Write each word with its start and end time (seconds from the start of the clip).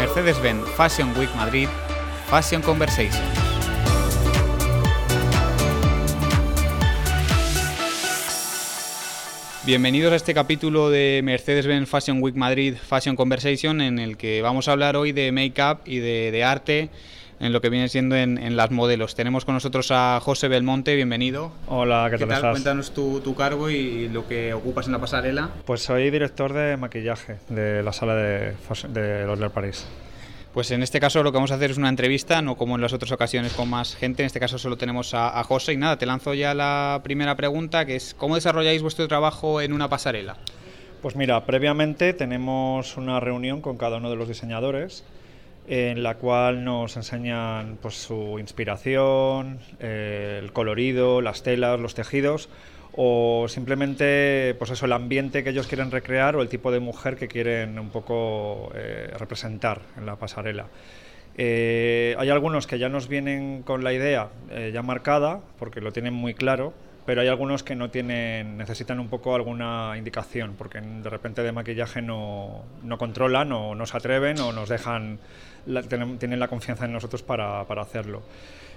Mercedes-Benz 0.00 0.66
Fashion 0.78 1.12
Week 1.18 1.28
Madrid, 1.36 1.68
Fashion 2.30 2.62
Conversation. 2.62 3.22
Bienvenidos 9.66 10.14
a 10.14 10.16
este 10.16 10.32
capítulo 10.32 10.88
de 10.88 11.20
Mercedes-Benz 11.22 11.86
Fashion 11.86 12.22
Week 12.22 12.34
Madrid 12.34 12.76
Fashion 12.82 13.14
Conversation 13.14 13.82
en 13.82 13.98
el 13.98 14.16
que 14.16 14.40
vamos 14.40 14.68
a 14.68 14.72
hablar 14.72 14.96
hoy 14.96 15.12
de 15.12 15.32
make-up 15.32 15.80
y 15.84 15.98
de, 15.98 16.44
arte 16.44 16.88
en 17.40 17.52
lo 17.52 17.60
que 17.60 17.70
viene 17.70 17.88
siendo 17.88 18.16
en, 18.16 18.56
las 18.56 18.70
modelos. 18.70 19.14
Tenemos 19.14 19.44
con 19.44 19.54
nosotros 19.54 19.90
a 19.90 20.20
José 20.20 20.48
Belmonte, 20.48 20.94
bienvenido. 20.94 21.52
Hola, 21.66 22.08
¿qué, 22.10 22.18
tal, 22.18 22.30
estás? 22.32 22.52
Cuéntanos 22.52 22.92
tu, 22.92 23.20
tu, 23.20 23.34
cargo 23.34 23.70
y 23.70 24.08
lo 24.08 24.28
que 24.28 24.52
ocupas 24.52 24.86
en 24.86 24.92
la 24.92 24.98
pasarela. 24.98 25.50
Pues 25.64 25.82
soy 25.82 26.10
director 26.10 26.52
de 26.52 26.76
maquillaje 26.76 27.38
de 27.48 27.82
la 27.82 27.92
sala 27.92 28.14
de, 28.14 28.54
de 28.90 29.26
L'Oréal 29.26 29.50
París. 29.50 29.86
Pues 30.52 30.70
en 30.72 30.82
este 30.82 31.00
caso 31.00 31.22
lo 31.22 31.30
que 31.32 31.36
vamos 31.36 31.52
a 31.52 31.54
hacer 31.54 31.70
es 31.70 31.78
una 31.78 31.88
entrevista, 31.88 32.42
no 32.42 32.56
como 32.56 32.74
en 32.74 32.82
las 32.82 32.92
otras 32.92 33.12
ocasiones 33.12 33.52
con 33.54 33.70
más 33.70 33.94
gente. 33.94 34.22
En 34.22 34.26
este 34.26 34.40
caso 34.40 34.58
solo 34.58 34.76
tenemos 34.76 35.14
a, 35.14 35.42
José. 35.44 35.72
Y 35.72 35.76
nada, 35.76 35.96
te 35.96 36.06
lanzo 36.06 36.34
ya 36.34 36.54
la 36.54 37.00
primera 37.02 37.36
pregunta, 37.36 37.86
que 37.86 37.96
es 37.96 38.14
¿cómo 38.14 38.34
desarrolláis 38.34 38.82
vuestro 38.82 39.08
trabajo 39.08 39.60
en 39.60 39.72
una 39.72 39.88
pasarela? 39.88 40.36
Pues 41.00 41.16
mira, 41.16 41.46
previamente 41.46 42.12
tenemos 42.12 42.98
una 42.98 43.20
reunión 43.20 43.62
con 43.62 43.78
cada 43.78 43.96
uno 43.96 44.10
de 44.10 44.16
los 44.16 44.28
diseñadores 44.28 45.04
en 45.68 46.02
la 46.02 46.16
cual 46.16 46.64
nos 46.64 46.96
enseñan 46.96 47.78
pues, 47.80 47.94
su 47.94 48.38
inspiración, 48.38 49.58
eh, 49.78 50.40
el 50.42 50.52
colorido, 50.52 51.20
las 51.20 51.42
telas, 51.42 51.78
los 51.78 51.94
tejidos 51.94 52.48
o 52.92 53.46
simplemente 53.48 54.56
pues 54.58 54.72
eso 54.72 54.84
el 54.86 54.92
ambiente 54.92 55.44
que 55.44 55.50
ellos 55.50 55.68
quieren 55.68 55.92
recrear 55.92 56.34
o 56.34 56.42
el 56.42 56.48
tipo 56.48 56.72
de 56.72 56.80
mujer 56.80 57.16
que 57.16 57.28
quieren 57.28 57.78
un 57.78 57.90
poco 57.90 58.72
eh, 58.74 59.12
representar 59.16 59.80
en 59.96 60.06
la 60.06 60.16
pasarela. 60.16 60.66
Eh, 61.38 62.16
hay 62.18 62.30
algunos 62.30 62.66
que 62.66 62.80
ya 62.80 62.88
nos 62.88 63.06
vienen 63.06 63.62
con 63.62 63.84
la 63.84 63.92
idea 63.92 64.30
ya 64.72 64.82
marcada 64.82 65.40
porque 65.58 65.80
lo 65.80 65.92
tienen 65.92 66.14
muy 66.14 66.34
claro, 66.34 66.74
pero 67.10 67.22
hay 67.22 67.26
algunos 67.26 67.64
que 67.64 67.74
no 67.74 67.90
tienen, 67.90 68.56
necesitan 68.56 69.00
un 69.00 69.08
poco 69.08 69.34
alguna 69.34 69.94
indicación 69.98 70.54
porque 70.56 70.80
de 70.80 71.10
repente 71.10 71.42
de 71.42 71.50
maquillaje 71.50 72.00
no, 72.00 72.62
no 72.84 72.98
controlan 72.98 73.50
o 73.50 73.74
no 73.74 73.84
se 73.84 73.96
atreven 73.96 74.38
o 74.38 74.52
nos 74.52 74.68
dejan, 74.68 75.18
tienen 76.20 76.38
la 76.38 76.46
confianza 76.46 76.84
en 76.84 76.92
nosotros 76.92 77.24
para, 77.24 77.64
para 77.64 77.82
hacerlo. 77.82 78.22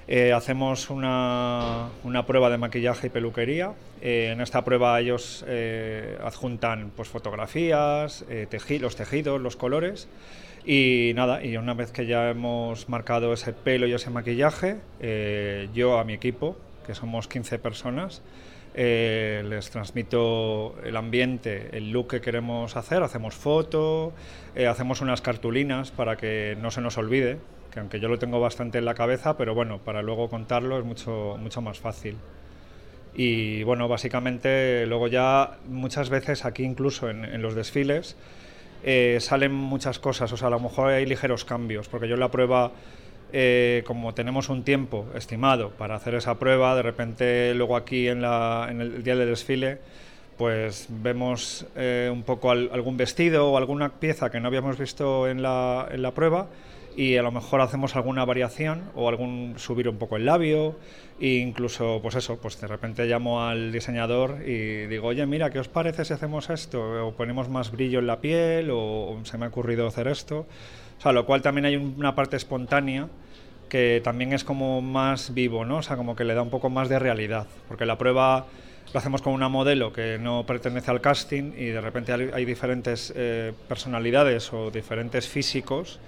Eh, 0.08 0.34
hacemos 0.34 0.90
una, 0.90 1.90
prueba 2.26 2.50
de 2.50 2.58
maquillaje 2.58 3.06
y 3.06 3.10
peluquería. 3.12 3.74
Eh, 4.02 4.32
en 4.32 4.42
esta 4.42 4.64
prueba 4.64 5.00
ellos 5.00 5.46
eh, 5.48 6.18
adjuntan 6.24 6.92
pues, 6.96 7.10
fotografías, 7.10 8.26
los 8.80 8.96
tejidos, 8.96 9.42
los 9.42 9.56
colores. 9.56 10.08
Y 10.66 11.12
nada, 11.14 11.46
y 11.46 11.56
una 11.58 11.76
vez 11.76 11.92
que 11.92 12.08
ya 12.08 12.32
hemos 12.32 12.90
marcado 12.90 13.32
ese 13.32 13.54
pelo 13.54 13.86
y 13.86 13.94
ese 13.94 14.10
maquillaje, 14.10 14.78
yo 15.76 16.00
a 16.00 16.04
mi 16.04 16.14
equipo, 16.14 16.58
que 16.84 16.96
somos 16.96 17.28
15 17.28 17.60
personas, 17.60 18.22
les 18.76 19.70
transmito 19.70 20.76
el 20.84 20.96
ambiente, 20.96 21.70
el 21.78 21.92
look 21.92 22.10
que 22.10 22.22
queremos 22.22 22.76
hacer, 22.76 23.04
hacemos 23.04 23.36
foto, 23.36 24.14
hacemos 24.68 25.02
unas 25.02 25.22
cartulinas 25.22 25.92
para 25.92 26.18
que 26.18 26.58
no 26.60 26.72
se 26.72 26.82
nos 26.82 26.98
olvide, 26.98 27.38
que 27.72 27.80
aunque 27.80 28.00
yo 28.00 28.08
lo 28.08 28.20
tengo 28.20 28.40
bastante 28.40 28.78
en 28.78 28.86
la 28.86 28.94
cabeza, 28.94 29.36
pero 29.38 29.56
bueno, 29.56 29.80
para 29.80 30.02
luego 30.02 30.30
contarlo 30.30 30.78
es 30.78 30.86
mucho, 30.86 31.38
mucho 31.40 31.62
más 31.62 31.80
fácil. 31.80 32.18
Y 33.16 33.64
bueno, 33.64 33.88
básicamente 33.88 34.86
luego 34.88 35.08
ya 35.08 35.58
muchas 35.68 36.10
veces 36.10 36.46
aquí 36.46 36.64
incluso 36.64 37.10
en, 37.10 37.42
los 37.42 37.54
desfiles 37.54 38.16
eh, 38.84 39.18
salen 39.20 39.54
muchas 39.54 40.00
cosas, 40.00 40.32
o 40.32 40.38
sea, 40.38 40.48
a 40.48 40.52
lo 40.52 40.60
mejor 40.60 40.92
hay 40.92 41.06
ligeros 41.06 41.46
cambios, 41.46 41.88
porque 41.88 42.08
yo 42.08 42.16
en 42.16 42.20
la 42.20 42.32
prueba, 42.32 42.72
eh, 43.34 43.84
como 43.86 44.14
tenemos 44.14 44.50
un 44.50 44.64
tiempo 44.64 45.08
estimado 45.16 45.72
para 45.72 45.96
hacer 45.96 46.14
esa 46.16 46.38
prueba, 46.38 46.76
de 46.76 46.84
repente 46.84 47.54
luego 47.56 47.76
aquí 47.76 48.08
en, 48.08 48.22
la, 48.22 48.68
en 48.70 48.80
el 48.80 49.04
día 49.04 49.16
del 49.16 49.28
desfile, 49.28 49.80
pues 50.38 50.88
vemos 50.90 51.66
eh, 51.76 52.10
un 52.12 52.24
poco 52.24 52.52
algún 52.52 52.96
vestido 52.96 53.52
o 53.52 53.58
alguna 53.58 53.90
pieza 54.00 54.30
que 54.30 54.40
no 54.40 54.48
habíamos 54.48 54.78
visto 54.78 55.28
en 55.28 55.42
la, 55.42 55.88
en 55.92 56.02
la 56.02 56.12
prueba 56.12 56.48
y 56.96 57.18
a 57.18 57.24
lo 57.24 57.32
mejor 57.32 57.62
hacemos 57.62 57.96
alguna 57.96 58.26
variación 58.26 58.84
o 58.96 59.10
algún 59.10 59.56
subir 59.58 59.90
un 59.90 59.98
poco 59.98 60.18
el 60.18 60.26
labio 60.26 60.76
e 61.20 61.40
incluso 61.42 62.00
pues 62.02 62.16
eso 62.16 62.38
pues 62.38 62.60
de 62.60 62.68
repente 62.68 63.06
llamo 63.06 63.44
al 63.44 63.72
diseñador 63.72 64.42
y 64.46 64.86
digo 64.88 65.08
oye 65.08 65.26
mira 65.26 65.50
qué 65.50 65.60
os 65.60 65.68
parece 65.68 66.06
si 66.06 66.14
hacemos 66.14 66.50
esto 66.50 67.08
o 67.08 67.14
ponemos 67.14 67.50
más 67.50 67.72
brillo 67.72 68.00
en 68.00 68.08
la 68.08 68.20
piel 68.20 68.70
o, 68.72 69.20
se 69.24 69.38
me 69.38 69.46
ha 69.46 69.50
ocurrido 69.50 69.88
hacer 69.88 70.08
esto 70.08 70.40
o 70.40 70.46
sea 71.04 71.12
lo 71.12 71.26
cual 71.26 71.42
también 71.42 71.66
hay 71.66 71.76
una 71.76 72.16
parte 72.16 72.36
espontánea 72.38 73.08
que 73.70 74.02
también 74.04 74.34
es 74.34 74.44
como 74.44 74.82
más 74.82 75.34
vivo 75.34 75.66
no 75.66 75.78
o 75.78 75.84
sea 75.84 75.98
como 75.98 76.16
que 76.16 76.24
le 76.24 76.34
da 76.34 76.42
un 76.42 76.50
poco 76.50 76.70
más 76.70 76.90
de 76.90 77.00
realidad 77.00 77.48
porque 77.68 77.86
la 77.86 77.98
prueba 77.98 78.46
lo 78.94 79.00
hacemos 79.00 79.22
con 79.22 79.34
una 79.34 79.50
modelo 79.50 79.92
que 79.92 80.18
no 80.20 80.46
pertenece 80.46 80.92
al 80.92 81.02
casting 81.02 81.54
y 81.58 81.66
de 81.66 81.82
repente 81.82 82.14
hay, 82.14 82.46
diferentes 82.46 83.12
eh, 83.16 83.52
personalidades 83.68 84.54
o 84.54 84.70
diferentes 84.72 85.28
físicos 85.28 86.00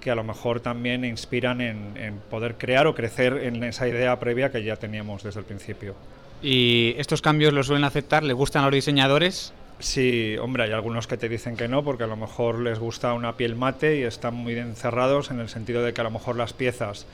que 0.00 0.10
a 0.10 0.14
lo 0.16 0.24
mejor 0.24 0.60
también 0.60 1.04
inspiran 1.04 1.60
en, 1.60 2.20
poder 2.28 2.56
crear 2.56 2.88
o 2.88 2.94
crecer 2.94 3.34
en 3.44 3.62
esa 3.62 3.86
idea 3.86 4.18
previa 4.18 4.50
que 4.50 4.64
ya 4.64 4.74
teníamos 4.74 5.22
desde 5.22 5.38
el 5.38 5.46
principio. 5.46 5.94
¿Y 6.42 6.96
estos 6.98 7.22
cambios 7.22 7.52
los 7.52 7.68
suelen 7.68 7.84
aceptar? 7.84 8.24
¿Le 8.24 8.32
gustan 8.32 8.64
a 8.64 8.66
los 8.66 8.74
diseñadores? 8.74 9.54
Sí, 9.82 10.36
hombre, 10.40 10.62
hay 10.62 10.70
algunos 10.70 11.08
que 11.08 11.16
te 11.16 11.28
dicen 11.28 11.56
que 11.56 11.66
no, 11.66 11.82
porque 11.82 12.04
a 12.04 12.06
lo 12.06 12.14
mejor 12.16 12.60
les 12.60 12.78
gusta 12.78 13.14
una 13.14 13.36
piel 13.36 13.56
mate 13.56 13.98
y 13.98 14.02
están 14.04 14.32
muy 14.32 14.56
encerrados 14.56 15.32
en 15.32 15.40
el 15.40 15.48
sentido 15.48 15.82
de 15.82 15.92
que 15.92 16.00
a 16.00 16.04
lo 16.04 16.12
mejor 16.12 16.36
las 16.36 16.52
piezas 16.52 17.04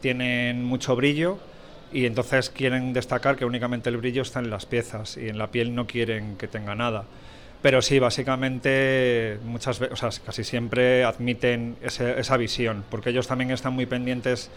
tienen 0.00 0.64
mucho 0.64 0.96
brillo 0.96 1.36
y 1.92 2.06
entonces 2.06 2.48
quieren 2.48 2.94
destacar 2.94 3.36
que 3.36 3.44
únicamente 3.44 3.90
el 3.90 3.98
brillo 3.98 4.22
está 4.22 4.40
en 4.40 4.48
las 4.48 4.64
piezas 4.64 5.18
y 5.18 5.28
en 5.28 5.36
la 5.36 5.48
piel 5.48 5.74
no 5.74 5.86
quieren 5.86 6.38
que 6.38 6.48
tenga 6.48 6.74
nada. 6.74 7.04
Pero 7.60 7.82
sí, 7.82 7.98
básicamente 7.98 9.38
muchas 9.44 9.78
veces, 9.78 9.92
o 9.92 10.10
sea, 10.10 10.24
casi 10.24 10.44
siempre 10.44 11.04
admiten 11.04 11.76
esa 11.82 12.36
visión, 12.38 12.84
porque 12.90 13.10
ellos 13.10 13.26
también 13.26 13.50
están 13.50 13.74
muy 13.74 13.84
pendientes 13.84 14.50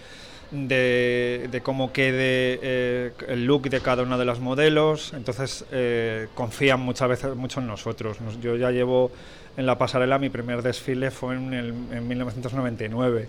de, 0.52 1.62
cómo 1.64 1.92
quede 1.92 2.60
eh, 2.62 3.12
el 3.28 3.46
look 3.46 3.70
de 3.70 3.82
cada 3.82 4.04
una 4.04 4.18
de 4.18 4.26
las 4.26 4.40
modelos, 4.40 5.14
entonces 5.14 5.66
eh, 5.72 6.28
confían 6.36 6.80
muchas 6.80 7.10
veces 7.10 7.36
mucho 7.36 7.60
en 7.60 7.68
nosotros. 7.68 8.18
yo 8.42 8.56
ya 8.56 8.72
llevo 8.72 9.12
en 9.58 9.66
la 9.66 9.78
pasarela, 9.78 10.20
mi 10.20 10.30
primer 10.30 10.62
desfile 10.62 11.12
fue 11.12 11.36
en, 11.36 11.54
en 11.54 12.08
1999 12.08 13.28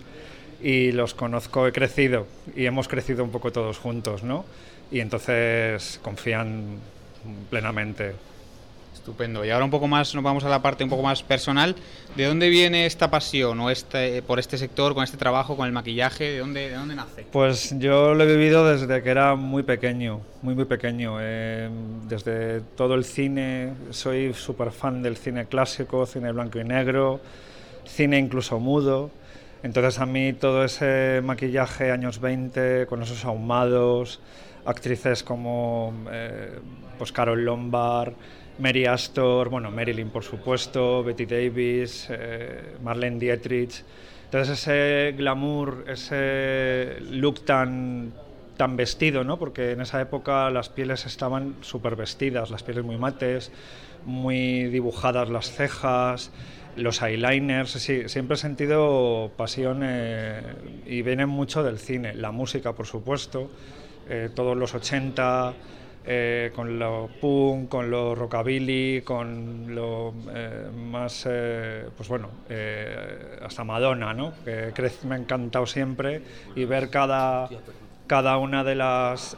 y 0.61 0.91
los 0.91 1.13
conozco, 1.13 1.67
he 1.67 1.71
crecido 1.71 2.27
y 2.55 2.65
hemos 2.65 2.87
crecido 2.87 3.23
un 3.23 3.31
poco 3.31 3.51
todos 3.51 3.77
juntos, 3.77 4.23
¿no? 4.23 4.45
Y 4.91 4.99
entonces 4.99 5.99
confían 6.03 6.77
plenamente. 7.49 8.13
Estupendo. 9.09 9.43
Y 9.43 9.49
ahora 9.49 9.65
un 9.65 9.71
poco 9.71 9.87
más, 9.87 10.13
nos 10.13 10.23
vamos 10.23 10.43
a 10.43 10.49
la 10.49 10.61
parte 10.61 10.83
un 10.83 10.89
poco 10.91 11.01
más 11.01 11.23
personal. 11.23 11.75
¿De 12.15 12.25
dónde 12.25 12.47
viene 12.49 12.85
esta 12.85 13.09
pasión 13.09 13.59
o 13.59 13.71
este, 13.71 14.21
por 14.21 14.37
este 14.37 14.55
sector, 14.59 14.93
con 14.93 15.03
este 15.03 15.17
trabajo, 15.17 15.57
con 15.57 15.65
el 15.65 15.71
maquillaje? 15.71 16.25
¿De 16.25 16.37
dónde, 16.37 16.69
de 16.69 16.75
dónde 16.75 16.93
nace? 16.93 17.25
Pues 17.31 17.73
yo 17.79 18.13
lo 18.13 18.23
he 18.23 18.27
vivido 18.27 18.69
desde 18.69 19.01
que 19.01 19.09
era 19.09 19.33
muy 19.33 19.63
pequeño, 19.63 20.21
muy, 20.43 20.53
muy 20.53 20.65
pequeño. 20.65 21.17
Eh, 21.19 21.69
desde 22.07 22.61
todo 22.77 22.93
el 22.93 23.03
cine, 23.03 23.73
soy 23.89 24.35
súper 24.35 24.69
fan 24.69 25.01
del 25.01 25.17
cine 25.17 25.45
clásico, 25.45 26.05
cine 26.05 26.31
blanco 26.31 26.59
y 26.59 26.63
negro, 26.65 27.19
cine 27.85 28.19
incluso 28.19 28.59
mudo. 28.59 29.09
Entonces 29.63 29.99
a 29.99 30.05
mí 30.05 30.33
todo 30.33 30.63
ese 30.63 31.21
maquillaje 31.23 31.89
años 31.89 32.19
20, 32.19 32.85
con 32.85 33.01
esos 33.01 33.25
ahumados, 33.25 34.19
actrices 34.65 35.23
como 35.23 35.95
eh, 36.11 36.59
pues 36.99 37.11
Carol 37.11 37.43
Lombard, 37.43 38.13
Mary 38.59 38.85
Astor, 38.85 39.49
bueno, 39.49 39.71
Marilyn 39.71 40.09
por 40.09 40.23
supuesto, 40.23 41.03
Betty 41.03 41.25
Davis, 41.25 42.07
eh, 42.09 42.75
Marlene 42.83 43.17
Dietrich. 43.17 43.83
Entonces 44.25 44.59
ese 44.59 45.15
glamour, 45.17 45.85
ese 45.87 46.97
look 47.09 47.45
tan, 47.45 48.13
tan 48.57 48.75
vestido, 48.75 49.23
¿no? 49.23 49.39
Porque 49.39 49.71
en 49.71 49.81
esa 49.81 50.01
época 50.01 50.49
las 50.51 50.69
pieles 50.69 51.05
estaban 51.05 51.55
súper 51.61 51.95
vestidas, 51.95 52.51
las 52.51 52.61
pieles 52.61 52.83
muy 52.83 52.97
mates, 52.97 53.51
muy 54.05 54.65
dibujadas 54.65 55.29
las 55.29 55.51
cejas, 55.51 56.31
los 56.75 57.01
eyeliners, 57.01 57.71
sí, 57.71 58.07
siempre 58.07 58.35
he 58.35 58.37
sentido 58.37 59.31
pasión 59.35 59.81
eh, 59.83 60.41
y 60.85 61.01
viene 61.01 61.25
mucho 61.25 61.63
del 61.63 61.79
cine, 61.79 62.13
la 62.13 62.31
música 62.31 62.73
por 62.73 62.85
supuesto, 62.85 63.49
eh, 64.09 64.29
todos 64.33 64.55
los 64.57 64.75
80, 64.75 65.53
eh, 66.05 66.51
con 66.55 66.79
lo 66.79 67.09
punk, 67.19 67.69
con 67.69 67.91
lo 67.91 68.15
rockabilly, 68.15 69.01
con 69.01 69.75
lo 69.75 70.13
eh, 70.33 70.69
más, 70.73 71.25
eh, 71.29 71.85
pues 71.95 72.09
bueno, 72.09 72.29
hasta 73.41 73.63
Madonna, 73.63 74.13
¿no? 74.13 74.33
Que 74.43 74.73
me 75.03 75.15
ha 75.15 75.17
encantado 75.17 75.65
siempre 75.65 76.21
y 76.55 76.65
ver 76.65 76.89
cada, 76.89 77.49
cada 78.07 78.37
una 78.37 78.63
de 78.63 78.75
las 78.75 79.37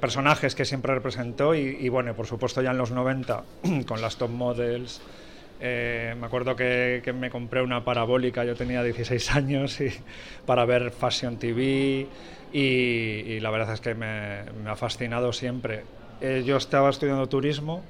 personajes 0.00 0.54
que 0.54 0.64
siempre 0.64 0.94
representó 0.94 1.54
y, 1.54 1.88
bueno, 1.88 2.14
por 2.14 2.26
supuesto 2.26 2.62
ya 2.62 2.70
en 2.70 2.78
los 2.78 2.90
90 2.90 3.44
con 3.86 4.00
las 4.00 4.16
top 4.16 4.30
models 4.30 5.00
Eh, 5.60 6.14
me 6.18 6.26
acuerdo 6.26 6.54
que, 6.54 7.02
me 7.18 7.30
compré 7.30 7.62
una 7.62 7.84
parabólica, 7.84 8.44
yo 8.44 8.54
tenía 8.54 8.82
16 8.82 9.32
años, 9.32 9.78
para 10.46 10.64
ver 10.64 10.90
Fashion 10.92 11.36
TV 11.36 12.06
y, 12.52 13.40
la 13.40 13.50
verdad 13.50 13.74
es 13.74 13.80
que 13.80 13.94
me, 13.94 14.40
ha 14.66 14.76
fascinado 14.76 15.32
siempre. 15.32 15.84
Eh, 16.20 16.42
yo 16.44 16.56
estaba 16.56 16.90
estudiando 16.90 17.28
turismo, 17.28 17.82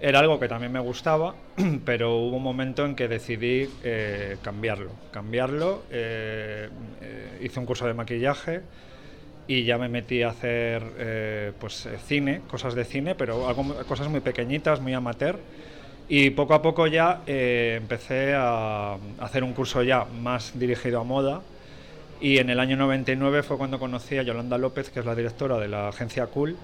era 0.00 0.20
algo 0.20 0.38
que 0.38 0.48
también 0.48 0.72
me 0.72 0.80
gustaba, 0.80 1.34
pero 1.84 2.16
hubo 2.18 2.36
un 2.36 2.42
momento 2.42 2.84
en 2.84 2.94
que 2.94 3.08
decidí 3.08 3.68
eh, 3.82 4.36
cambiarlo. 4.42 4.90
Cambiarlo, 5.10 5.82
hice 5.90 7.60
un 7.60 7.66
curso 7.66 7.86
de 7.86 7.94
maquillaje 7.94 8.62
y 9.46 9.64
ya 9.64 9.76
me 9.76 9.88
metí 9.88 10.22
a 10.22 10.30
hacer 10.30 11.54
pues, 11.58 11.88
cine, 12.06 12.42
cosas 12.48 12.74
de 12.74 12.84
cine, 12.84 13.14
pero 13.14 13.48
algo, 13.48 13.74
cosas 13.86 14.08
muy 14.08 14.20
pequeñitas, 14.20 14.80
muy 14.80 14.94
amateur 14.94 15.38
y 16.08 16.30
poco 16.30 16.54
a 16.54 16.60
poco 16.60 16.86
ya 16.86 17.22
eh, 17.26 17.76
empecé 17.80 18.34
a 18.34 18.96
hacer 19.20 19.42
un 19.42 19.54
curso 19.54 19.82
ya 19.82 20.04
más 20.04 20.58
dirigido 20.58 21.00
a 21.00 21.04
moda. 21.04 21.40
Y 22.20 22.38
en 22.38 22.50
el 22.50 22.60
año 22.60 22.76
99 22.76 23.42
fue 23.42 23.58
cuando 23.58 23.78
conocí 23.78 24.16
a 24.18 24.22
Yolanda 24.22 24.58
López, 24.58 24.90
que 24.90 25.00
es 25.00 25.06
la 25.06 25.14
directora 25.14 25.58
de 25.58 25.68
la 25.68 25.88
agencia 25.88 26.26
Cool, 26.26 26.56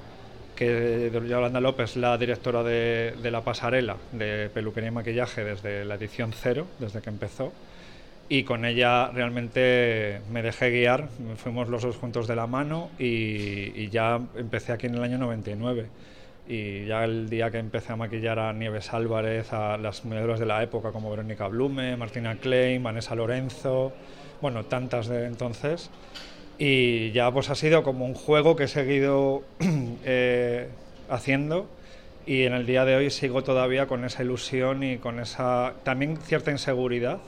que 0.56 1.10
Yolanda 1.28 1.60
López 1.60 1.96
la 1.96 2.16
directora 2.18 2.62
de, 2.62 3.14
la 3.22 3.42
pasarela 3.42 3.96
de 4.12 4.50
peluquería 4.52 4.88
y 4.88 4.92
maquillaje 4.92 5.44
desde 5.44 5.84
la 5.84 5.94
edición 5.96 6.32
cero, 6.32 6.66
desde 6.78 7.00
que 7.00 7.10
empezó. 7.10 7.52
Y 8.28 8.44
con 8.44 8.64
ella 8.64 9.10
realmente 9.10 10.20
me 10.30 10.42
dejé 10.42 10.70
guiar, 10.70 11.08
fuimos 11.36 11.68
los 11.68 11.82
dos 11.82 11.96
juntos 11.96 12.28
de 12.28 12.36
la 12.36 12.46
mano 12.46 12.90
y, 12.98 13.72
y 13.74 13.88
ya 13.90 14.20
empecé 14.36 14.72
aquí 14.72 14.86
en 14.86 14.94
el 14.94 15.02
año 15.02 15.18
99 15.18 15.88
y 16.50 16.84
ya 16.84 17.04
el 17.04 17.30
día 17.30 17.48
que 17.52 17.58
empecé 17.58 17.92
a 17.92 17.96
maquillar 17.96 18.40
a 18.40 18.52
Nieves 18.52 18.92
Álvarez, 18.92 19.52
a 19.52 19.76
las 19.76 20.04
modelos 20.04 20.40
de 20.40 20.46
la 20.46 20.60
época 20.64 20.90
como 20.90 21.08
Verónica 21.08 21.46
Blume, 21.46 21.96
Martina 21.96 22.34
Klein, 22.34 22.82
Vanessa 22.82 23.14
Lorenzo, 23.14 23.92
bueno, 24.40 24.64
tantas 24.64 25.06
de 25.06 25.26
entonces. 25.26 25.90
Y 26.58 27.12
ya 27.12 27.30
pues 27.30 27.50
ha 27.50 27.54
sido 27.54 27.84
como 27.84 28.04
un 28.04 28.14
juego 28.14 28.56
que 28.56 28.64
he 28.64 28.68
seguido 28.68 29.44
eh, 30.04 30.68
haciendo 31.08 31.68
y 32.26 32.42
en 32.42 32.54
el 32.54 32.66
día 32.66 32.84
de 32.84 32.96
hoy 32.96 33.10
sigo 33.10 33.44
todavía 33.44 33.86
con 33.86 34.04
esa 34.04 34.24
ilusión 34.24 34.82
y 34.82 34.98
con 34.98 35.20
esa 35.20 35.74
también 35.84 36.16
cierta 36.16 36.50
inseguridad, 36.50 37.18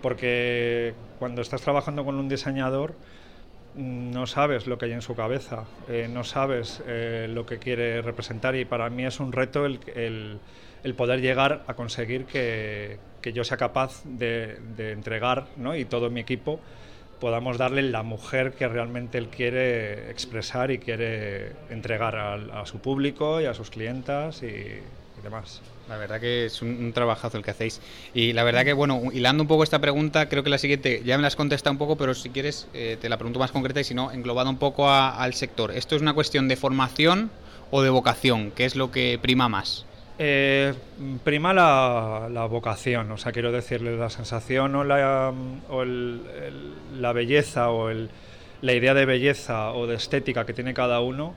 porque 0.00 0.94
cuando 1.18 1.42
estás 1.42 1.60
trabajando 1.60 2.06
con 2.06 2.14
un 2.14 2.30
diseñador, 2.30 2.94
no 3.76 4.26
sabes 4.26 4.66
lo 4.66 4.78
que 4.78 4.86
hay 4.86 4.92
en 4.92 5.02
su 5.02 5.14
cabeza, 5.14 5.64
eh, 5.88 6.08
no 6.10 6.24
sabes 6.24 6.82
eh, 6.86 7.26
lo 7.28 7.44
que 7.44 7.58
quiere 7.58 8.00
representar 8.00 8.56
y 8.56 8.64
para 8.64 8.88
mí 8.88 9.04
es 9.04 9.20
un 9.20 9.32
reto 9.32 9.66
el, 9.66 9.80
el, 10.82 10.94
poder 10.94 11.20
llegar 11.20 11.62
a 11.66 11.74
conseguir 11.74 12.24
que, 12.24 12.98
que 13.20 13.32
yo 13.32 13.44
sea 13.44 13.58
capaz 13.58 14.02
de, 14.04 14.58
de, 14.76 14.92
entregar 14.92 15.46
¿no? 15.56 15.76
y 15.76 15.84
todo 15.84 16.08
mi 16.08 16.20
equipo 16.20 16.58
podamos 17.20 17.58
darle 17.58 17.82
la 17.82 18.02
mujer 18.02 18.52
que 18.52 18.66
realmente 18.66 19.18
él 19.18 19.28
quiere 19.28 20.10
expresar 20.10 20.70
y 20.70 20.78
quiere 20.78 21.52
entregar 21.68 22.16
a, 22.16 22.60
a 22.60 22.66
su 22.66 22.78
público 22.78 23.40
y 23.40 23.44
a 23.44 23.52
sus 23.52 23.70
clientas 23.70 24.42
y, 24.42 24.80
y 25.18 25.22
demás. 25.22 25.60
La 25.88 25.96
verdad 25.96 26.20
que 26.20 26.46
es 26.46 26.62
un, 26.62 26.92
trabajazo 26.92 27.38
el 27.38 27.44
que 27.44 27.52
hacéis. 27.52 27.80
Y 28.12 28.32
la 28.32 28.42
verdad 28.42 28.64
que, 28.64 28.72
bueno, 28.72 29.02
hilando 29.12 29.42
un 29.42 29.48
poco 29.48 29.62
esta 29.62 29.78
pregunta, 29.78 30.28
creo 30.28 30.42
que 30.42 30.50
la 30.50 30.58
siguiente 30.58 31.02
ya 31.04 31.16
me 31.16 31.22
la 31.22 31.28
has 31.28 31.36
contestado 31.36 31.72
un 31.72 31.78
poco, 31.78 31.96
pero 31.96 32.14
si 32.14 32.30
quieres 32.30 32.66
eh, 32.74 32.96
te 33.00 33.08
la 33.08 33.16
pregunto 33.16 33.38
más 33.38 33.52
concreta 33.52 33.80
y 33.80 33.84
si 33.84 33.94
no, 33.94 34.10
englobado 34.10 34.50
un 34.50 34.58
poco 34.58 34.90
al 34.90 35.34
sector. 35.34 35.70
¿Esto 35.70 35.96
es 35.96 36.02
una 36.02 36.14
cuestión 36.14 36.48
de 36.48 36.56
formación 36.56 37.30
o 37.70 37.82
de 37.82 37.90
vocación? 37.90 38.50
¿Qué 38.50 38.64
es 38.64 38.74
lo 38.74 38.90
que 38.90 39.18
prima 39.20 39.48
más? 39.48 39.86
Eh, 40.18 40.72
prima 41.24 41.52
la, 41.52 42.46
vocación, 42.50 43.12
o 43.12 43.18
sea, 43.18 43.32
quiero 43.32 43.52
decirle 43.52 43.96
la 43.98 44.08
sensación 44.08 44.74
o 44.74 44.82
la, 44.82 45.32
o 45.68 45.84
la 45.84 47.12
belleza 47.12 47.70
o 47.70 47.90
la 48.62 48.72
idea 48.72 48.94
de 48.94 49.04
belleza 49.04 49.72
o 49.72 49.86
de 49.86 49.96
estética 49.96 50.46
que 50.46 50.54
tiene 50.54 50.72
cada 50.72 51.00
uno 51.00 51.34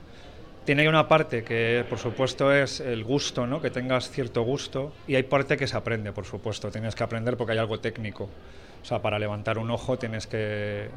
tiene 0.70 0.88
una 0.88 1.08
parte 1.08 1.42
que, 1.42 1.84
por 1.90 1.98
supuesto, 1.98 2.52
es 2.54 2.78
el 2.78 3.02
gusto, 3.02 3.44
¿no? 3.44 3.60
que 3.60 3.70
tengas 3.70 4.08
cierto 4.08 4.42
gusto, 4.42 4.92
y 5.08 5.16
hay 5.16 5.24
parte 5.24 5.56
que 5.56 5.66
se 5.66 5.76
aprende, 5.76 6.12
por 6.12 6.26
supuesto. 6.26 6.70
Tienes 6.70 6.94
que 6.94 7.02
aprender 7.02 7.36
porque 7.36 7.54
hay 7.54 7.58
algo 7.58 7.80
técnico. 7.80 8.28
O 8.80 8.84
sea, 8.84 9.02
para 9.02 9.18
levantar 9.18 9.58
un 9.58 9.68
ojo 9.72 9.98
tienes 9.98 10.28
que 10.28 10.88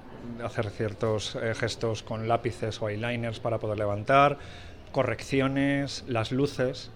hacer 0.43 0.69
ciertos 0.69 1.35
eh, 1.41 1.55
gestos 1.55 2.03
con 2.03 2.27
lápices 2.27 2.83
o 2.83 2.89
eyeliners 2.89 3.39
para 3.39 3.57
poder 3.57 3.79
levantar, 3.79 4.37
correcciones, 4.91 6.05
las 6.07 6.31
luces. 6.31 6.91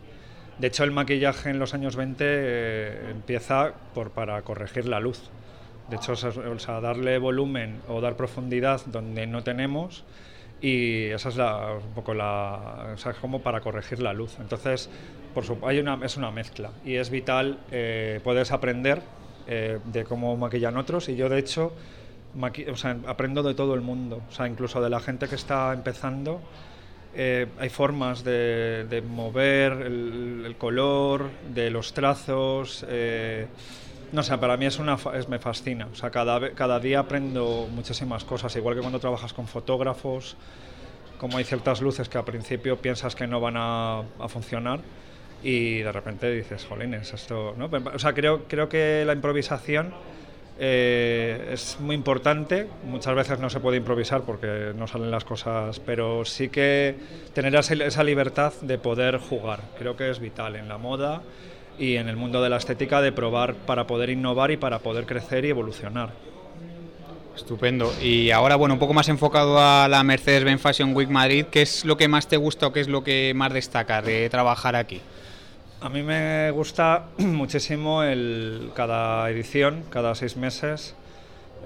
De 0.59 0.68
hecho, 0.68 0.83
el 0.83 0.91
maquillaje 0.91 1.50
en 1.50 1.57
los 1.57 1.74
años 1.74 1.95
20 1.95 2.24
eh, 2.27 3.09
empieza 3.09 3.74
por, 3.95 4.12
para 4.12 4.39
corregir 4.44 4.88
la 4.88 5.00
luz. 5.00 5.31
De 5.89 5.95
hecho, 5.95 6.12
o 6.12 6.59
sea, 6.59 6.79
darle 6.79 7.18
volumen 7.18 7.81
o 7.88 8.01
dar 8.01 8.15
profundidad 8.15 8.81
donde 8.85 9.25
no 9.25 9.41
tenemos 9.44 10.03
y 10.62 11.06
esa 11.06 11.30
es 11.30 11.36
la, 11.36 11.74
un 11.74 11.94
poco 11.94 12.13
la, 12.13 12.92
o 12.94 12.98
sea, 12.98 13.13
como 13.13 13.42
para 13.42 13.62
corregir 13.62 14.00
la 14.01 14.13
luz. 14.13 14.38
Entonces, 14.39 14.89
por 15.33 15.45
hay 15.68 15.80
una, 15.80 16.00
es 16.04 16.18
una 16.18 16.31
mezcla 16.31 16.71
y 16.83 16.95
es 16.95 17.09
vital, 17.09 17.59
eh, 17.71 18.19
puedes 18.24 18.51
aprender 18.51 19.01
eh, 19.48 19.80
de 19.86 20.04
cómo 20.04 20.36
maquillan 20.36 20.77
otros 20.77 21.09
y 21.09 21.15
yo 21.15 21.30
de 21.30 21.39
hecho 21.39 21.74
o 22.39 22.88
aprendo 23.07 23.42
de 23.42 23.56
todo 23.56 23.74
el 23.74 23.81
mundo, 23.81 24.21
o 24.30 24.31
sea, 24.31 24.48
incluso 24.48 24.81
de 24.81 24.89
la 24.89 25.00
gente 25.00 25.27
que 25.27 25.36
está 25.36 25.74
empezando. 25.74 26.42
Eh, 27.15 27.48
hay 27.57 27.69
formas 27.69 28.24
de, 28.24 28.86
de 28.88 29.01
mover 29.01 29.71
el, 29.71 30.44
el, 30.45 30.56
color, 30.56 31.31
de 31.51 31.71
los 31.71 31.94
trazos. 31.94 32.86
No 34.12 34.24
sé, 34.24 34.38
para 34.38 34.56
mí 34.56 34.65
es 34.65 34.80
una, 34.80 34.98
es, 35.15 35.27
me 35.27 35.38
fascina. 35.38 35.88
O 35.92 35.95
sea, 35.95 36.09
cada, 36.09 36.51
cada 36.51 36.80
día 36.80 37.00
aprendo 37.00 37.68
muchísimas 37.71 38.24
cosas, 38.24 38.56
igual 38.56 38.75
que 38.75 38.81
cuando 38.81 39.00
trabajas 39.00 39.33
con 39.33 39.48
fotógrafos, 39.48 40.38
como 41.18 41.38
hay 41.38 41.44
ciertas 41.44 41.81
luces 41.81 42.07
que 42.07 42.18
al 42.18 42.24
principio 42.24 42.77
piensas 42.77 43.15
que 43.15 43.27
no 43.27 43.42
van 43.42 43.56
a, 43.57 44.04
funcionar 44.30 44.80
y 45.44 45.80
de 45.80 45.92
repente 45.92 46.31
dices, 46.31 46.65
jolines, 46.65 47.13
esto... 47.13 47.54
¿no? 47.57 47.69
O 47.94 48.00
sea, 48.00 48.13
creo, 48.13 48.45
creo 48.48 48.69
que 48.69 49.04
la 49.06 49.13
improvisación 49.13 49.94
eh, 50.60 51.50
es 51.51 51.77
muy 51.80 51.95
importante. 51.95 52.68
Muchas 52.86 53.13
veces 53.13 53.39
no 53.39 53.50
se 53.50 53.60
puede 53.60 53.77
improvisar 53.77 54.21
porque 54.21 54.74
no 54.75 54.88
salen 54.88 55.12
las 55.12 55.25
cosas, 55.25 55.80
pero 55.80 56.25
sí 56.25 56.50
que 56.50 56.95
tener 57.33 57.53
esa 57.56 58.03
libertad 58.03 58.53
de 58.62 58.77
poder 58.77 59.18
jugar. 59.18 59.62
Creo 59.77 59.95
que 59.95 60.10
es 60.10 60.19
vital 60.19 60.56
en 60.56 60.68
la 60.68 60.77
moda 60.77 61.21
y 61.77 61.95
en 61.95 62.09
el 62.09 62.15
mundo 62.15 62.41
de 62.41 62.50
la 62.50 62.57
estética 62.57 63.01
de 63.01 63.12
probar 63.12 63.55
para 63.55 63.88
poder 63.88 64.10
innovar 64.10 64.51
y 64.51 64.57
para 64.57 64.79
poder 64.79 65.05
crecer 65.05 65.46
y 65.46 65.50
evolucionar. 65.50 66.10
Estupendo. 67.36 67.93
Y 68.01 68.31
ahora, 68.31 68.55
bueno, 68.55 68.74
un 68.74 68.79
poco 68.79 68.96
más 68.96 69.10
enfocado 69.10 69.60
a 69.60 69.88
la 69.88 70.03
Mercedes-Benz 70.03 70.60
Fashion 70.60 70.96
Week 70.96 71.10
Madrid, 71.10 71.46
¿qué 71.51 71.62
es 71.62 71.86
lo 71.86 71.96
que 71.96 72.07
más 72.07 72.27
te 72.27 72.38
gusta 72.38 72.67
o 72.67 72.74
qué 72.74 72.79
es 72.79 72.88
lo 72.88 73.03
que 73.03 73.34
más 73.36 73.53
destaca 73.53 74.01
de 74.01 74.27
trabajar 74.29 74.75
aquí? 74.75 75.01
A 75.79 75.89
mí 75.89 76.01
me 76.01 76.50
gusta 76.50 77.05
muchísimo 77.17 78.01
el, 78.01 78.72
cada 78.74 79.29
edición, 79.29 79.84
cada 79.91 80.15
seis 80.15 80.36
meses, 80.36 80.96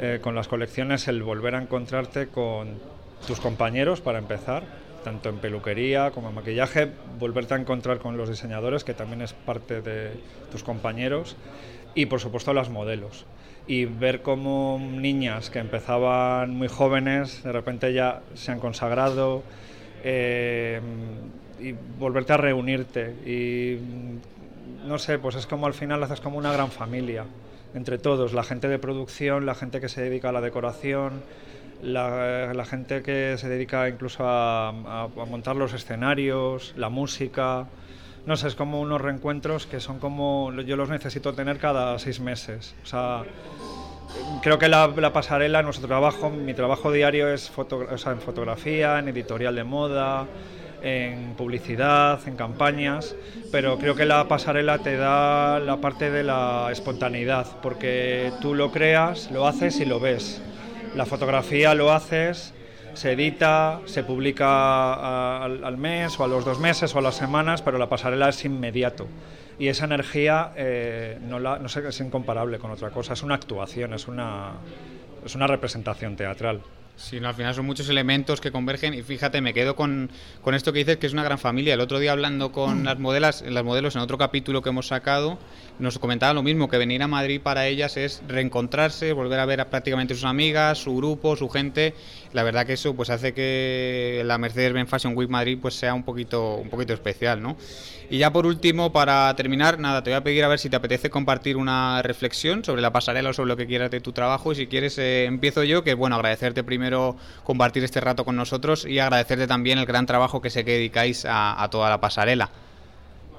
eh, 0.02 0.20
con 0.22 0.36
las 0.36 0.50
colecciones, 0.50 1.08
el 1.08 1.24
volver 1.24 1.56
a 1.56 1.62
encontrarte 1.62 2.28
con 2.28 2.80
tus 3.26 3.40
compañeros 3.40 4.02
para 4.02 4.20
empezar 4.20 4.64
tanto 5.04 5.30
en 5.30 5.38
peluquería 5.38 6.12
como 6.12 6.30
en 6.30 6.36
maquillaje, 6.36 6.90
volverte 7.20 7.54
a 7.54 7.58
encontrar 7.58 8.00
con 8.00 8.18
los 8.18 8.30
diseñadores, 8.30 8.84
que 8.84 8.94
también 8.94 9.22
es 9.22 9.34
parte 9.34 9.82
de 9.82 10.12
tus 10.52 10.64
compañeros, 10.64 11.36
y 11.96 12.06
por 12.06 12.20
supuesto 12.20 12.54
las 12.54 12.70
modelos. 12.70 13.26
Y 13.68 13.86
ver 13.86 14.22
cómo 14.22 14.80
niñas 14.80 15.50
que 15.50 15.60
empezaban 15.60 16.56
muy 16.56 16.68
jóvenes, 16.68 17.44
de 17.44 17.52
repente 17.52 17.94
ya 17.94 18.22
se 18.34 18.52
han 18.52 18.60
consagrado, 18.60 19.44
eh, 20.04 20.82
y 21.60 21.74
volverte 22.00 22.34
a 22.34 22.38
reunirte. 22.38 23.16
Y 23.26 23.78
no 24.88 24.98
sé, 24.98 25.20
pues 25.20 25.36
es 25.36 25.46
como 25.46 25.68
al 25.68 25.74
final 25.74 26.02
haces 26.04 26.22
como 26.22 26.38
una 26.38 26.52
gran 26.52 26.72
familia 26.72 27.26
entre 27.74 27.98
todos, 27.98 28.34
la 28.34 28.44
gente 28.44 28.68
de 28.68 28.80
producción, 28.80 29.46
la 29.46 29.56
gente 29.56 29.80
que 29.80 29.90
se 29.90 30.02
dedica 30.02 30.30
a 30.30 30.32
la 30.32 30.42
decoración, 30.42 31.22
la, 31.82 32.66
gente 32.66 33.02
que 33.02 33.36
se 33.38 33.50
dedica 33.50 33.88
incluso 33.90 34.24
a, 34.26 35.08
montar 35.28 35.56
los 35.56 35.74
escenarios, 35.74 36.74
la 36.78 36.90
música. 36.90 37.68
No 38.26 38.38
sé, 38.38 38.48
es 38.48 38.56
como 38.56 38.82
unos 38.82 39.02
reencuentros 39.02 39.66
que 39.66 39.80
son 39.80 40.00
como. 40.00 40.52
Yo 40.62 40.76
los 40.76 40.90
necesito 40.90 41.34
tener 41.34 41.58
cada 41.58 41.98
seis 41.98 42.20
meses. 42.20 42.76
O 42.84 42.86
sea, 42.86 43.24
creo 44.42 44.60
que 44.60 44.68
la, 44.68 45.14
pasarela, 45.14 45.64
nuestro 45.64 45.88
trabajo, 45.88 46.30
mi 46.30 46.54
trabajo 46.54 46.92
diario 46.92 47.34
es 47.34 47.52
en 48.06 48.22
fotografía, 48.22 49.00
en 49.00 49.08
editorial 49.08 49.56
de 49.56 49.64
moda, 49.64 50.28
en 50.82 51.34
publicidad, 51.36 52.20
en 52.28 52.36
campañas, 52.36 53.16
pero 53.52 53.78
creo 53.78 53.96
que 53.96 54.06
la 54.06 54.28
pasarela 54.28 54.80
te 54.80 54.98
da 54.98 55.60
la 55.60 55.78
parte 55.78 56.10
de 56.10 56.24
la 56.24 56.70
espontaneidad, 56.72 57.48
porque 57.62 58.32
tú 58.42 58.56
lo 58.56 58.72
creas, 58.72 59.32
lo 59.32 59.48
haces 59.48 59.80
y 59.80 59.86
lo 59.86 60.00
ves. 60.00 60.42
La 60.96 61.06
fotografía 61.06 61.74
lo 61.74 61.92
haces, 61.94 62.54
se 62.94 63.14
edita, 63.14 63.80
se 63.86 64.04
publica 64.04 65.44
al, 65.44 65.78
mes 65.78 66.20
o 66.20 66.26
a 66.26 66.28
los 66.28 66.44
dos 66.44 66.60
meses 66.60 66.94
o 66.94 67.00
a 67.00 67.02
las 67.02 67.16
semanas, 67.16 67.62
pero 67.62 67.78
la 67.78 67.88
pasarela 67.88 68.30
es 68.30 68.44
inmediato. 68.44 69.08
y 69.58 69.68
esa 69.68 69.86
energía 69.86 70.52
eh, 70.56 71.18
no, 71.22 71.40
la, 71.40 71.60
no 71.60 71.68
es 71.68 72.00
incomparable 72.00 72.58
con 72.60 72.72
otra 72.72 72.90
cosa, 72.90 73.14
es 73.14 73.24
una 73.24 73.36
actuación, 73.36 73.94
es 73.94 74.08
una, 74.08 74.54
es 75.26 75.36
una 75.36 75.48
representación 75.48 76.16
teatral. 76.16 76.62
Sí, 77.02 77.18
al 77.18 77.34
final 77.34 77.56
son 77.56 77.66
muchos 77.66 77.90
elementos 77.90 78.40
que 78.40 78.52
convergen 78.52 78.94
y 78.94 79.02
fíjate, 79.02 79.42
me 79.42 79.56
quedo 79.56 79.76
con, 79.76 80.12
con, 80.44 80.54
esto 80.54 80.72
que 80.72 80.80
dices 80.80 80.98
que 80.98 81.08
es 81.08 81.14
una 81.14 81.24
gran 81.24 81.40
familia. 81.40 81.74
El 81.74 81.82
otro 81.82 81.98
día 81.98 82.12
hablando 82.12 82.52
con 82.52 82.86
las 82.86 83.00
modelas, 83.00 83.42
las 83.42 83.64
modelos 83.64 83.96
en 83.96 84.02
otro 84.02 84.20
capítulo 84.20 84.62
que 84.62 84.70
hemos 84.70 84.88
sacado, 84.88 85.40
nos 85.80 85.98
comentaban 85.98 86.36
lo 86.36 86.44
mismo, 86.44 86.70
que 86.70 86.78
venir 86.78 87.02
a 87.02 87.08
Madrid 87.08 87.42
para 87.42 87.66
ellas 87.66 87.98
es 87.98 88.22
reencontrarse, 88.28 89.14
volver 89.14 89.40
a 89.40 89.46
ver 89.46 89.62
a 89.62 89.70
prácticamente 89.72 90.14
sus 90.14 90.26
amigas, 90.26 90.78
su 90.78 90.96
grupo, 90.96 91.36
su 91.36 91.50
gente. 91.50 91.96
La 92.34 92.44
verdad 92.44 92.68
que 92.68 92.74
eso 92.74 92.94
pues 92.96 93.10
hace 93.10 93.34
que 93.34 94.22
la 94.24 94.38
Mercedes-Benz 94.38 94.88
Fashion 94.88 95.18
Week 95.18 95.30
Madrid 95.30 95.58
pues 95.60 95.74
sea 95.74 95.96
un 95.96 96.04
poquito, 96.04 96.58
un 96.58 96.70
poquito 96.70 96.94
especial, 96.94 97.42
¿no? 97.42 97.58
Y 98.12 98.18
ya 98.18 98.34
por 98.34 98.46
último, 98.46 98.92
para 98.92 99.34
terminar, 99.38 99.80
nada, 99.80 100.04
te 100.04 100.10
voy 100.10 100.18
a 100.18 100.22
pedir 100.22 100.44
a 100.44 100.50
ver 100.50 100.60
si 100.60 100.70
te 100.70 100.76
apetece 100.76 101.10
compartir 101.10 101.56
una 101.56 102.02
reflexión 102.02 102.62
sobre 102.62 102.82
la 102.82 102.92
pasarela 102.92 103.30
o 103.30 103.34
sobre 103.34 103.48
lo 103.48 103.56
que 103.56 103.66
quieras 103.66 103.90
de 103.90 104.02
tu 104.02 104.12
trabajo. 104.12 104.52
Y 104.52 104.56
si 104.56 104.68
quieres, 104.68 104.98
eh, 104.98 105.24
empiezo 105.24 105.64
yo, 105.64 105.86
que 105.86 105.94
bueno, 105.94 106.18
agradecerte 106.18 106.62
primero 106.66 106.91
compartir 107.44 107.84
este 107.84 108.00
rato 108.00 108.26
con 108.26 108.36
nosotros 108.36 108.86
y 108.86 109.00
agradecerte 109.00 109.48
también 109.48 109.78
el 109.78 109.86
gran 109.86 110.06
trabajo 110.06 110.42
que 110.42 110.50
sé 110.50 110.66
que 110.66 110.74
dedicáis 110.74 111.26
a, 111.28 111.68
toda 111.72 111.90
la 111.90 112.00
pasarela. 112.00 112.50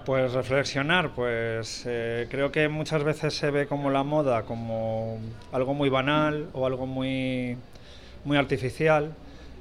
Pues 0.05 0.33
reflexionar, 0.33 1.11
pues 1.15 1.85
eh, 1.87 2.27
creo 2.29 2.51
que 2.51 2.69
muchas 2.69 3.05
veces 3.05 3.35
se 3.35 3.51
ve 3.51 3.67
como 3.67 3.91
la 3.91 4.03
moda 4.03 4.43
como 4.43 5.19
algo 5.53 5.75
muy 5.75 5.89
banal 5.89 6.49
o 6.55 6.67
algo 6.67 6.87
muy, 6.87 7.57
muy 8.25 8.37
artificial 8.37 9.15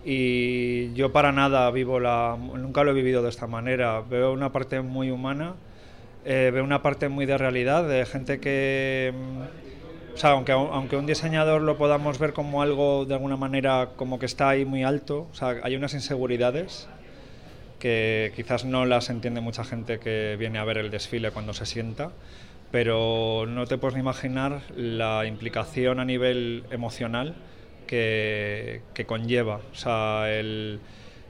y 0.04 0.94
yo 0.94 1.12
para 1.12 1.32
nada 1.32 1.70
vivo 1.70 2.00
la 2.00 2.36
nunca 2.38 2.84
lo 2.84 2.92
he 2.92 2.94
vivido 2.94 3.22
de 3.22 3.30
esta 3.30 3.46
manera 3.46 4.02
veo 4.02 4.34
una 4.34 4.52
parte 4.52 4.82
muy 4.82 5.12
humana 5.12 5.54
eh, 6.26 6.50
veo 6.52 6.64
una 6.64 6.82
parte 6.82 7.08
muy 7.08 7.26
de 7.28 7.38
realidad 7.38 7.88
de 7.88 8.06
gente 8.06 8.40
que 8.40 9.14
o 10.14 10.18
sea 10.18 10.32
aunque 10.32 10.52
aunque 10.52 10.96
un 10.98 11.06
diseñador 11.06 11.62
lo 11.62 11.78
podamos 11.78 12.20
ver 12.20 12.34
como 12.34 12.62
algo 12.62 13.06
de 13.06 13.14
alguna 13.14 13.38
manera 13.38 13.90
como 13.96 14.20
que 14.20 14.26
está 14.26 14.50
ahí 14.50 14.66
muy 14.66 14.84
alto 14.84 15.28
o 15.32 15.36
sea 15.36 15.58
hay 15.64 15.76
unas 15.76 15.94
inseguridades 15.94 16.88
que 17.80 18.32
quizás 18.36 18.66
no 18.66 18.86
las 18.86 19.10
entiende 19.10 19.42
mucha 19.42 19.64
gente 19.64 20.00
que 20.00 20.36
viene 20.38 20.60
a 20.60 20.64
ver 20.64 20.78
el 20.78 20.92
desfile 20.92 21.32
cuando 21.32 21.54
se 21.54 21.66
sienta 21.66 22.12
pero 22.72 23.46
no 23.48 23.68
te 23.68 23.78
puedes 23.78 23.96
ni 23.96 24.02
imaginar 24.02 24.62
la 24.76 25.26
implicación 25.26 26.00
a 26.00 26.06
nivel 26.06 26.64
emocional 26.72 27.36
que, 27.86 29.06
conlleva. 29.06 29.60
O 29.72 29.76
sea, 29.76 30.32
el, 30.32 30.80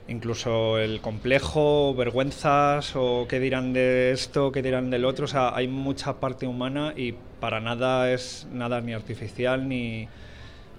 incluso 0.07 0.77
el 0.77 1.01
complejo, 1.01 1.93
vergüenzas 1.95 2.95
o 2.95 3.25
qué 3.29 3.39
dirán 3.39 3.73
de 3.73 4.11
esto, 4.11 4.51
qué 4.51 4.61
dirán 4.61 4.89
del 4.89 5.05
otro. 5.05 5.25
O 5.25 5.27
sea, 5.27 5.55
hay 5.55 5.67
mucha 5.67 6.19
parte 6.19 6.47
humana 6.47 6.93
y 6.95 7.13
para 7.39 7.59
nada 7.59 8.11
es 8.11 8.47
nada 8.51 8.81
ni 8.81 8.93
artificial 8.93 9.67
ni... 9.67 10.07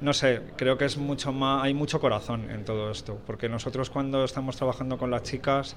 No 0.00 0.12
sé, 0.12 0.40
creo 0.56 0.78
que 0.78 0.84
es 0.84 0.96
mucho 0.96 1.32
más, 1.32 1.62
hay 1.62 1.74
mucho 1.74 2.00
corazón 2.00 2.50
en 2.50 2.64
todo 2.64 2.90
esto, 2.90 3.20
porque 3.24 3.48
nosotros 3.48 3.88
cuando 3.88 4.24
estamos 4.24 4.56
trabajando 4.56 4.98
con 4.98 5.12
las 5.12 5.22
chicas, 5.22 5.76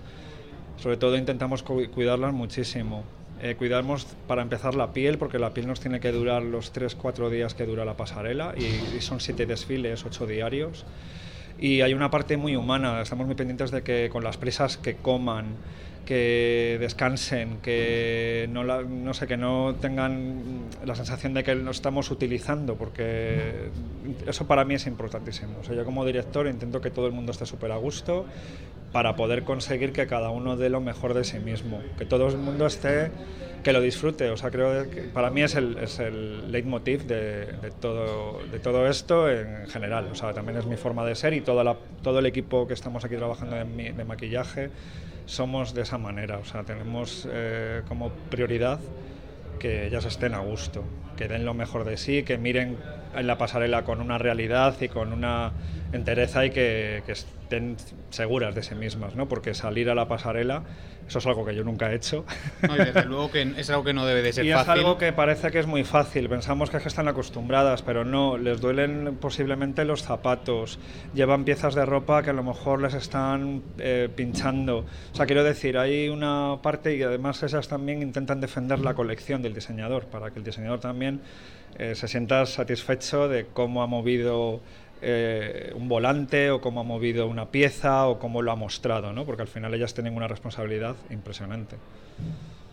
sobre 0.77 0.97
todo 0.97 1.15
intentamos 1.15 1.61
cuidarlas 1.61 2.33
muchísimo. 2.33 3.03
Eh, 3.41 3.55
cuidamos 3.55 4.07
para 4.27 4.41
empezar 4.41 4.75
la 4.75 4.93
piel, 4.93 5.17
porque 5.17 5.39
la 5.39 5.53
piel 5.53 5.67
nos 5.67 5.79
tiene 5.79 5.99
que 5.99 6.11
durar 6.11 6.41
los 6.41 6.73
3-4 6.73 7.29
días 7.29 7.53
que 7.53 7.65
dura 7.65 7.83
la 7.83 7.95
pasarela 7.97 8.55
y, 8.57 9.01
son 9.01 9.19
7 9.19 9.45
desfiles, 9.45 10.05
8 10.05 10.25
diarios. 10.25 10.85
Y 11.59 11.81
hay 11.81 11.93
una 11.93 12.11
parte 12.11 12.37
muy 12.37 12.55
humana, 12.55 13.01
estamos 13.01 13.25
muy 13.25 13.35
pendientes 13.35 13.71
de 13.71 13.81
que 13.81 14.09
con 14.11 14.23
las 14.23 14.37
presas 14.37 14.77
que 14.77 14.95
coman, 14.95 15.55
que 16.05 16.77
descansen, 16.79 17.57
que 17.61 18.47
no, 18.51 18.63
no 18.63 19.13
sé, 19.13 19.27
que 19.27 19.37
no 19.37 19.75
tengan 19.79 20.65
la 20.85 20.95
sensación 20.95 21.33
de 21.33 21.43
que 21.43 21.55
lo 21.55 21.71
estamos 21.71 22.11
utilizando, 22.11 22.75
porque 22.75 23.69
eso 24.27 24.47
para 24.47 24.65
mí 24.65 24.75
es 24.75 24.87
importantísimo. 24.87 25.59
O 25.61 25.63
sea, 25.63 25.75
yo 25.75 25.85
como 25.85 26.05
director 26.05 26.47
intento 26.47 26.81
que 26.81 26.91
todo 26.91 27.07
el 27.07 27.13
mundo 27.13 27.31
esté 27.31 27.45
súper 27.45 27.71
a 27.71 27.77
gusto 27.77 28.25
para 28.91 29.15
poder 29.15 29.43
conseguir 29.43 29.91
que 29.91 30.07
cada 30.07 30.29
uno 30.29 30.55
dé 30.55 30.69
lo 30.69 30.79
mejor 30.81 31.13
de 31.13 31.23
sí 31.23 31.39
mismo, 31.39 31.81
que 31.97 32.05
todo 32.05 32.27
el 32.27 32.37
mundo 32.37 32.65
esté, 32.65 33.11
que 33.63 33.73
lo 33.73 33.81
disfrute. 33.81 34.29
O 34.29 34.37
sea, 34.37 34.51
creo 34.51 34.89
que 34.89 35.01
para 35.01 35.29
mí 35.29 35.41
es 35.41 35.55
el, 35.55 35.77
es 35.79 35.99
el 35.99 36.51
leitmotiv 36.51 37.05
de, 37.05 37.47
todo, 37.81 38.39
de 38.51 38.59
todo 38.59 38.87
esto 38.87 39.29
en 39.29 39.67
general. 39.67 40.07
O 40.11 40.15
sea, 40.15 40.33
también 40.33 40.57
es 40.57 40.65
mi 40.65 40.77
forma 40.77 41.05
de 41.05 41.15
ser 41.15 41.33
y 41.33 41.41
toda 41.41 41.63
la, 41.63 41.75
todo 42.03 42.19
el 42.19 42.25
equipo 42.25 42.67
que 42.67 42.73
estamos 42.73 43.03
aquí 43.03 43.15
trabajando 43.15 43.55
de, 43.55 43.93
de 43.93 44.05
maquillaje 44.05 44.69
somos 45.25 45.73
de 45.73 45.81
esa 45.81 45.97
manera. 45.97 46.37
O 46.37 46.45
sea, 46.45 46.63
tenemos 46.63 47.27
eh, 47.31 47.81
como 47.87 48.09
prioridad 48.29 48.79
que 49.59 49.87
ellas 49.87 50.05
estén 50.05 50.33
a 50.33 50.39
gusto, 50.39 50.83
que 51.15 51.27
den 51.27 51.45
lo 51.45 51.53
mejor 51.53 51.83
de 51.85 51.97
sí, 51.97 52.23
que 52.23 52.37
miren 52.37 52.77
en 53.15 53.27
la 53.27 53.37
pasarela 53.37 53.83
con 53.83 54.01
una 54.01 54.17
realidad 54.17 54.75
y 54.81 54.89
con 54.89 55.13
una 55.13 55.51
entereza 55.93 56.45
y 56.45 56.51
que, 56.51 57.03
que 57.05 57.13
estén 57.13 57.77
seguras 58.09 58.55
de 58.55 58.63
sí 58.63 58.75
mismas, 58.75 59.15
¿no? 59.15 59.27
Porque 59.27 59.53
salir 59.53 59.89
a 59.89 59.95
la 59.95 60.07
pasarela, 60.07 60.63
eso 61.07 61.19
es 61.19 61.27
algo 61.27 61.45
que 61.45 61.53
yo 61.53 61.63
nunca 61.63 61.91
he 61.91 61.95
hecho. 61.95 62.25
No, 62.67 62.75
y 62.75 62.79
desde 62.79 63.05
luego 63.05 63.29
que 63.29 63.41
es 63.57 63.69
algo 63.69 63.83
que 63.83 63.93
no 63.93 64.05
debe 64.05 64.21
de 64.21 64.33
ser 64.33 64.45
y 64.45 64.51
fácil. 64.51 64.73
es 64.73 64.79
algo 64.79 64.97
que 64.97 65.13
parece 65.13 65.51
que 65.51 65.59
es 65.59 65.67
muy 65.67 65.83
fácil. 65.83 66.27
Pensamos 66.27 66.69
que, 66.69 66.77
es 66.77 66.83
que 66.83 66.89
están 66.89 67.07
acostumbradas, 67.07 67.83
pero 67.83 68.03
no. 68.03 68.37
Les 68.37 68.59
duelen 68.59 69.17
posiblemente 69.21 69.85
los 69.85 70.01
zapatos. 70.01 70.79
Llevan 71.13 71.45
piezas 71.45 71.75
de 71.75 71.85
ropa 71.85 72.23
que 72.23 72.31
a 72.31 72.33
lo 72.33 72.43
mejor 72.43 72.81
les 72.81 72.95
están 72.95 73.61
eh, 73.77 74.09
pinchando. 74.15 74.85
O 75.13 75.15
sea, 75.15 75.25
quiero 75.25 75.43
decir, 75.43 75.77
hay 75.77 76.09
una 76.09 76.57
parte 76.63 76.95
y 76.95 77.03
además 77.03 77.43
esas 77.43 77.67
también 77.67 78.01
intentan 78.01 78.41
defender 78.41 78.79
la 78.79 78.95
colección 78.95 79.41
del 79.41 79.53
diseñador, 79.53 80.05
para 80.05 80.31
que 80.31 80.39
el 80.39 80.45
diseñador 80.45 80.79
eh, 81.77 81.95
se 81.95 82.07
sienta 82.07 82.45
satisfecho 82.45 83.27
de 83.27 83.47
cómo 83.47 83.83
ha 83.83 83.87
movido 83.87 84.61
eh, 85.01 85.71
un 85.75 85.89
volante 85.89 86.51
o 86.51 86.61
cómo 86.61 86.79
ha 86.79 86.83
movido 86.83 87.27
una 87.27 87.51
pieza 87.51 88.07
o 88.07 88.17
cómo 88.17 88.41
lo 88.41 88.51
ha 88.51 88.55
mostrado, 88.55 89.11
¿no? 89.13 89.25
porque 89.25 89.41
al 89.41 89.47
final 89.47 89.73
ellas 89.73 89.93
tienen 89.93 90.15
una 90.15 90.27
responsabilidad 90.27 90.95
impresionante. 91.09 91.75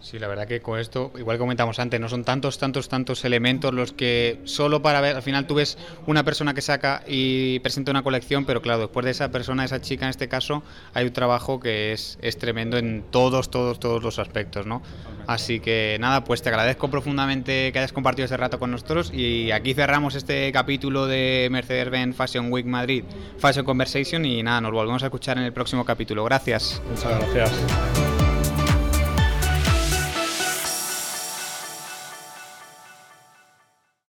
Sí, 0.03 0.19
la 0.19 0.27
verdad 0.27 0.49
que 0.49 0.61
con 0.61 0.81
esto, 0.81 1.13
igual 1.17 1.39
comentamos 1.39 1.79
antes, 1.79 2.01
no 2.01 2.09
son 2.09 2.25
tantos, 2.25 2.59
tantos, 2.59 2.89
tantos 2.89 3.25
elementos 3.25 3.73
los 3.73 3.93
que 3.93 4.41
solo 4.43 4.83
para 4.83 5.01
ver, 5.01 5.15
al 5.15 5.23
final 5.23 5.47
tú 5.47 5.55
ves 5.55 5.79
una 6.07 6.25
persona 6.25 6.55
que 6.55 6.61
saca 6.61 7.05
y 7.07 7.61
presenta 7.61 7.93
una 7.93 8.03
colección, 8.03 8.45
pero 8.45 8.61
claro, 8.61 8.81
después 8.81 9.05
de 9.05 9.13
esa 9.13 9.31
persona, 9.31 9.65
esa 9.65 9.81
chica 9.81 10.07
en 10.07 10.11
este 10.11 10.29
caso, 10.29 10.65
hay 10.93 11.07
un 11.07 11.13
trabajo 11.13 11.61
que 11.61 11.93
es, 11.93 12.19
es 12.21 12.37
tremendo 12.37 12.79
en 12.79 13.05
todos, 13.13 13.49
todos, 13.49 13.79
todos 13.79 14.03
los 14.03 14.19
aspectos, 14.19 14.67
¿no? 14.67 14.83
Así 15.29 15.61
que 15.61 15.99
nada, 16.01 16.25
pues 16.25 16.43
te 16.43 16.49
agradezco 16.49 16.91
profundamente 16.91 17.71
que 17.73 17.79
hayas 17.79 17.93
compartido 17.93 18.25
este 18.25 18.37
rato 18.37 18.59
con 18.59 18.73
nosotros 18.73 19.13
y 19.15 19.53
aquí 19.53 19.73
cerramos 19.73 20.17
este 20.17 20.51
capítulo 20.51 21.07
de 21.07 21.47
Mercedes-Benz 21.53 22.17
Fashion 22.17 22.53
Week 22.53 22.67
Madrid, 22.67 23.05
Fashion 23.39 23.65
Conversation 23.65 24.25
y 24.25 24.43
nada, 24.43 24.61
nos 24.61 24.73
volvemos 24.73 25.05
a 25.05 25.07
escuchar 25.07 25.39
en 25.39 25.45
el 25.45 25.53
próximo 25.53 25.85
capítulo. 25.85 26.25
Gracias. 26.25 26.83
Muchas 26.91 27.21
gracias. 27.21 28.22